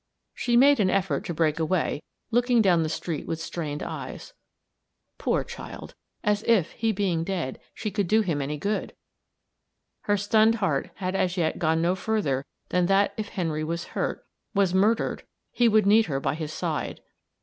She 0.33 0.57
made 0.57 0.79
an 0.79 0.89
effort 0.89 1.23
to 1.25 1.33
break 1.35 1.59
away, 1.59 2.01
looking 2.31 2.59
down 2.59 2.81
the 2.81 2.89
street 2.89 3.27
with 3.27 3.39
strained 3.39 3.83
eyes. 3.83 4.33
Poor 5.19 5.43
child! 5.43 5.93
as 6.23 6.41
if, 6.47 6.71
he 6.71 6.91
being 6.91 7.23
dead, 7.23 7.59
she 7.75 7.91
could 7.91 8.07
do 8.07 8.21
him 8.21 8.41
any 8.41 8.57
good! 8.57 8.95
Her 10.05 10.17
stunned 10.17 10.55
heart 10.55 10.89
had 10.95 11.13
as 11.13 11.37
yet 11.37 11.59
gone 11.59 11.83
no 11.83 11.93
further 11.93 12.43
than 12.69 12.87
that 12.87 13.13
if 13.15 13.29
Henry 13.29 13.63
was 13.63 13.89
hurt, 13.93 14.25
was 14.55 14.73
murdered, 14.73 15.21
he 15.51 15.67
would 15.67 15.85
need 15.85 16.07
her 16.07 16.19
by 16.19 16.33
his 16.33 16.51
side. 16.51 17.01